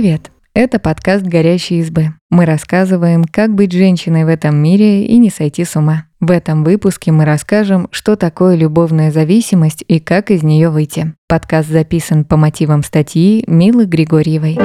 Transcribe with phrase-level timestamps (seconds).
[0.00, 0.30] Привет!
[0.54, 2.14] Это подкаст «Горящие избы».
[2.30, 6.06] Мы рассказываем, как быть женщиной в этом мире и не сойти с ума.
[6.20, 11.12] В этом выпуске мы расскажем, что такое любовная зависимость и как из нее выйти.
[11.28, 14.58] Подкаст записан по мотивам статьи Милы Григорьевой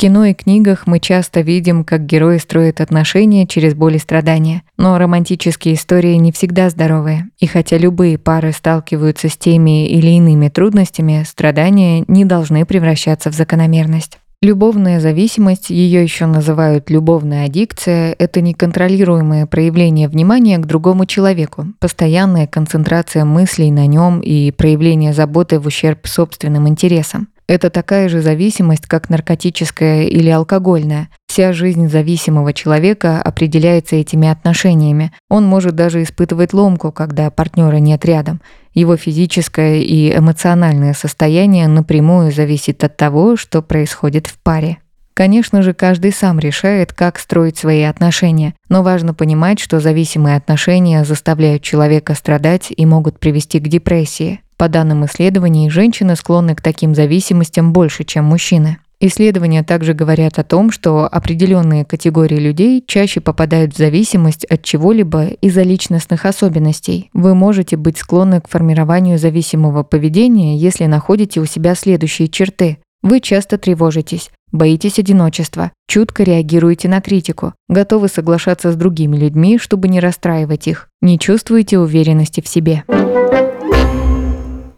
[0.00, 4.62] кино и книгах мы часто видим, как герои строят отношения через боль и страдания.
[4.78, 7.28] Но романтические истории не всегда здоровые.
[7.38, 13.34] И хотя любые пары сталкиваются с теми или иными трудностями, страдания не должны превращаться в
[13.34, 14.18] закономерность.
[14.40, 22.46] Любовная зависимость, ее еще называют любовная аддикция, это неконтролируемое проявление внимания к другому человеку, постоянная
[22.46, 27.28] концентрация мыслей на нем и проявление заботы в ущерб собственным интересам.
[27.50, 31.08] Это такая же зависимость, как наркотическая или алкогольная.
[31.26, 35.10] Вся жизнь зависимого человека определяется этими отношениями.
[35.28, 38.40] Он может даже испытывать ломку, когда партнера нет рядом.
[38.72, 44.78] Его физическое и эмоциональное состояние напрямую зависит от того, что происходит в паре.
[45.12, 51.04] Конечно же, каждый сам решает, как строить свои отношения, но важно понимать, что зависимые отношения
[51.04, 54.40] заставляют человека страдать и могут привести к депрессии.
[54.60, 58.76] По данным исследований, женщины склонны к таким зависимостям больше, чем мужчины.
[59.00, 65.28] Исследования также говорят о том, что определенные категории людей чаще попадают в зависимость от чего-либо
[65.28, 67.08] из-за личностных особенностей.
[67.14, 72.76] Вы можете быть склонны к формированию зависимого поведения, если находите у себя следующие черты.
[73.02, 79.88] Вы часто тревожитесь, боитесь одиночества, чутко реагируете на критику, готовы соглашаться с другими людьми, чтобы
[79.88, 82.84] не расстраивать их, не чувствуете уверенности в себе.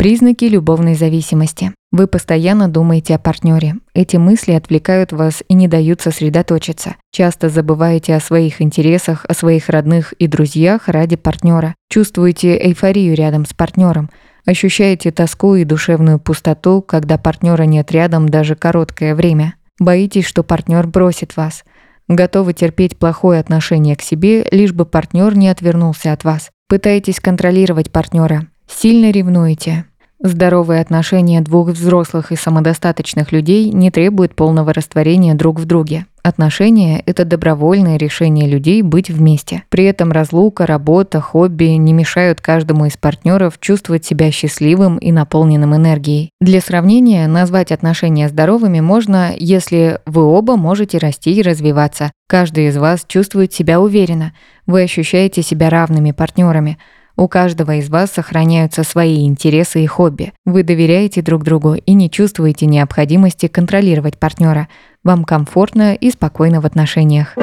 [0.02, 1.70] Признаки любовной зависимости.
[1.92, 3.76] Вы постоянно думаете о партнере.
[3.94, 6.96] Эти мысли отвлекают вас и не дают сосредоточиться.
[7.12, 11.76] Часто забываете о своих интересах, о своих родных и друзьях ради партнера.
[11.88, 14.10] Чувствуете эйфорию рядом с партнером.
[14.44, 19.54] Ощущаете тоску и душевную пустоту, когда партнера нет рядом даже короткое время.
[19.78, 21.62] Боитесь, что партнер бросит вас.
[22.08, 26.50] Готовы терпеть плохое отношение к себе, лишь бы партнер не отвернулся от вас.
[26.68, 28.48] Пытаетесь контролировать партнера.
[28.66, 29.84] Сильно ревнуете.
[30.24, 36.06] Здоровые отношения двух взрослых и самодостаточных людей не требуют полного растворения друг в друге.
[36.22, 39.64] Отношения– это добровольное решение людей быть вместе.
[39.68, 45.74] При этом разлука, работа, хобби не мешают каждому из партнеров чувствовать себя счастливым и наполненным
[45.74, 46.30] энергией.
[46.40, 52.12] Для сравнения, назвать отношения здоровыми можно, если вы оба можете расти и развиваться.
[52.28, 54.32] Каждый из вас чувствует себя уверенно.
[54.66, 56.78] Вы ощущаете себя равными партнерами–
[57.16, 60.32] у каждого из вас сохраняются свои интересы и хобби.
[60.44, 64.68] Вы доверяете друг другу и не чувствуете необходимости контролировать партнера.
[65.04, 67.36] Вам комфортно и спокойно в отношениях.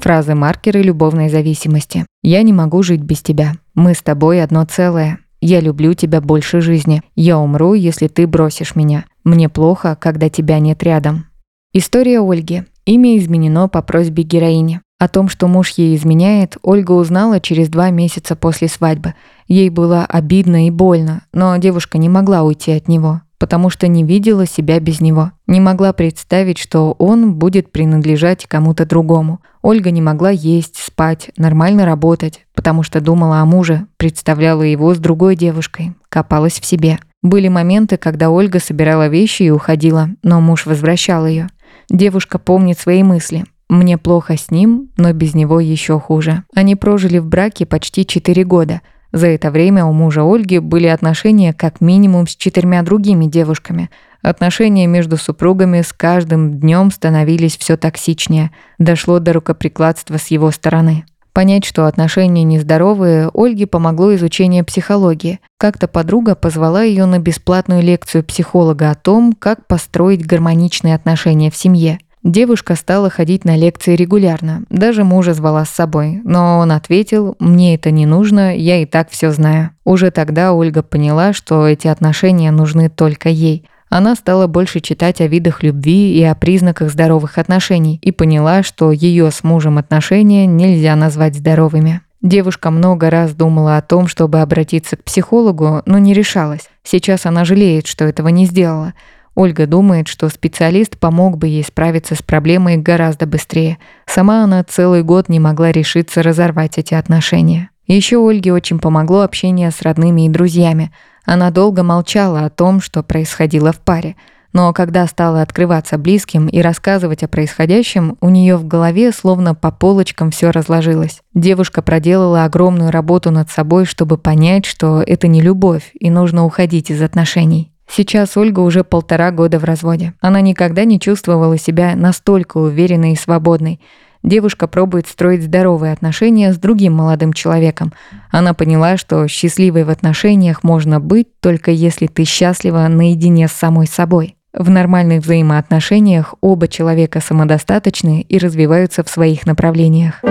[0.00, 2.06] Фразы-маркеры любовной зависимости.
[2.22, 3.54] «Я не могу жить без тебя.
[3.74, 5.18] Мы с тобой одно целое.
[5.40, 7.02] Я люблю тебя больше жизни.
[7.16, 9.06] Я умру, если ты бросишь меня.
[9.24, 11.26] Мне плохо, когда тебя нет рядом».
[11.72, 12.62] История Ольги.
[12.84, 14.80] Имя изменено по просьбе героини.
[14.98, 19.12] О том, что муж ей изменяет, Ольга узнала через два месяца после свадьбы.
[19.46, 24.04] Ей было обидно и больно, но девушка не могла уйти от него, потому что не
[24.04, 25.32] видела себя без него.
[25.46, 29.42] Не могла представить, что он будет принадлежать кому-то другому.
[29.60, 34.98] Ольга не могла есть, спать, нормально работать, потому что думала о муже, представляла его с
[34.98, 36.98] другой девушкой, копалась в себе.
[37.22, 41.48] Были моменты, когда Ольга собирала вещи и уходила, но муж возвращал ее.
[41.90, 46.44] Девушка помнит свои мысли– мне плохо с ним, но без него еще хуже.
[46.54, 48.80] Они прожили в браке почти 4 года.
[49.12, 53.90] За это время у мужа Ольги были отношения как минимум с четырьмя другими девушками.
[54.22, 58.50] Отношения между супругами с каждым днем становились все токсичнее.
[58.78, 61.04] Дошло до рукоприкладства с его стороны.
[61.32, 65.38] Понять, что отношения нездоровые, Ольге помогло изучение психологии.
[65.58, 71.56] Как-то подруга позвала ее на бесплатную лекцию психолога о том, как построить гармоничные отношения в
[71.56, 71.98] семье.
[72.26, 77.76] Девушка стала ходить на лекции регулярно, даже мужа звала с собой, но он ответил «мне
[77.76, 79.70] это не нужно, я и так все знаю».
[79.84, 83.68] Уже тогда Ольга поняла, что эти отношения нужны только ей.
[83.90, 88.90] Она стала больше читать о видах любви и о признаках здоровых отношений и поняла, что
[88.90, 92.00] ее с мужем отношения нельзя назвать здоровыми.
[92.22, 96.70] Девушка много раз думала о том, чтобы обратиться к психологу, но не решалась.
[96.82, 98.94] Сейчас она жалеет, что этого не сделала–
[99.36, 103.76] Ольга думает, что специалист помог бы ей справиться с проблемой гораздо быстрее.
[104.06, 107.68] Сама она целый год не могла решиться разорвать эти отношения.
[107.86, 110.90] Еще Ольге очень помогло общение с родными и друзьями.
[111.26, 114.16] Она долго молчала о том, что происходило в паре.
[114.54, 119.70] Но когда стала открываться близким и рассказывать о происходящем, у нее в голове словно по
[119.70, 121.20] полочкам все разложилось.
[121.34, 126.90] Девушка проделала огромную работу над собой, чтобы понять, что это не любовь и нужно уходить
[126.90, 127.70] из отношений.
[127.88, 130.14] Сейчас Ольга уже полтора года в разводе.
[130.20, 133.80] Она никогда не чувствовала себя настолько уверенной и свободной.
[134.22, 137.92] Девушка пробует строить здоровые отношения с другим молодым человеком.
[138.30, 143.86] Она поняла, что счастливой в отношениях можно быть только если ты счастлива наедине с самой
[143.86, 144.36] собой.
[144.52, 150.22] В нормальных взаимоотношениях оба человека самодостаточны и развиваются в своих направлениях.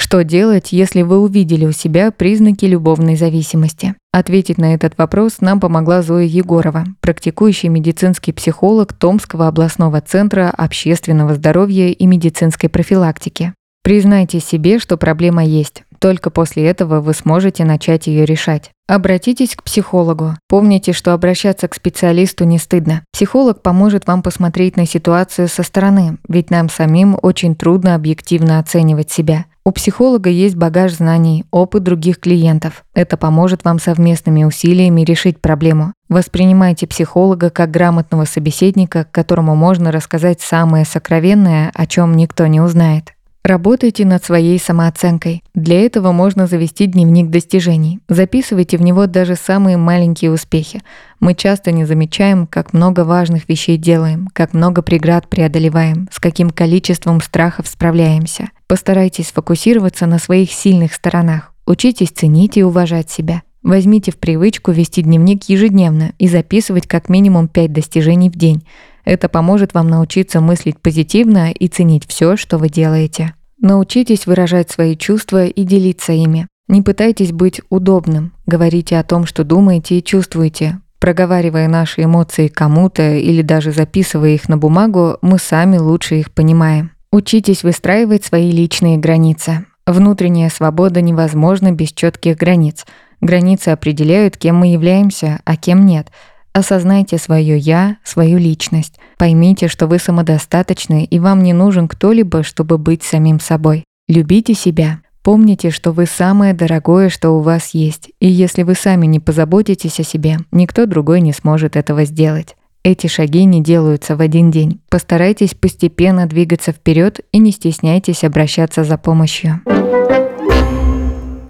[0.00, 3.96] Что делать, если вы увидели у себя признаки любовной зависимости?
[4.12, 11.34] Ответить на этот вопрос нам помогла Зоя Егорова, практикующий медицинский психолог Томского областного центра общественного
[11.34, 13.54] здоровья и медицинской профилактики.
[13.82, 15.82] Признайте себе, что проблема есть.
[15.98, 18.70] Только после этого вы сможете начать ее решать.
[18.86, 20.36] Обратитесь к психологу.
[20.48, 23.02] Помните, что обращаться к специалисту не стыдно.
[23.12, 29.10] Психолог поможет вам посмотреть на ситуацию со стороны, ведь нам самим очень трудно объективно оценивать
[29.10, 29.46] себя.
[29.64, 32.84] У психолога есть багаж знаний, опыт других клиентов.
[32.94, 35.92] Это поможет вам совместными усилиями решить проблему.
[36.08, 43.12] Воспринимайте психолога как грамотного собеседника, которому можно рассказать самое сокровенное, о чем никто не узнает.
[43.44, 45.42] Работайте над своей самооценкой.
[45.54, 48.00] Для этого можно завести дневник достижений.
[48.08, 50.82] Записывайте в него даже самые маленькие успехи.
[51.20, 56.50] Мы часто не замечаем, как много важных вещей делаем, как много преград преодолеваем, с каким
[56.50, 58.50] количеством страхов справляемся.
[58.66, 61.54] Постарайтесь фокусироваться на своих сильных сторонах.
[61.64, 63.42] Учитесь ценить и уважать себя.
[63.62, 68.64] Возьмите в привычку вести дневник ежедневно и записывать как минимум 5 достижений в день.
[69.08, 73.32] Это поможет вам научиться мыслить позитивно и ценить все, что вы делаете.
[73.58, 76.46] Научитесь выражать свои чувства и делиться ими.
[76.68, 78.34] Не пытайтесь быть удобным.
[78.44, 80.82] Говорите о том, что думаете и чувствуете.
[81.00, 86.90] Проговаривая наши эмоции кому-то или даже записывая их на бумагу, мы сами лучше их понимаем.
[87.10, 89.64] Учитесь выстраивать свои личные границы.
[89.86, 92.84] Внутренняя свобода невозможна без четких границ.
[93.22, 96.08] Границы определяют, кем мы являемся, а кем нет–
[96.58, 98.94] Осознайте свое «я», свою личность.
[99.16, 103.84] Поймите, что вы самодостаточны и вам не нужен кто-либо, чтобы быть самим собой.
[104.08, 104.98] Любите себя.
[105.22, 110.00] Помните, что вы самое дорогое, что у вас есть, и если вы сами не позаботитесь
[110.00, 112.56] о себе, никто другой не сможет этого сделать.
[112.82, 114.80] Эти шаги не делаются в один день.
[114.90, 119.60] Постарайтесь постепенно двигаться вперед и не стесняйтесь обращаться за помощью.